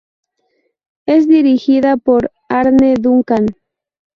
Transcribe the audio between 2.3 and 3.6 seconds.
Arne Duncan.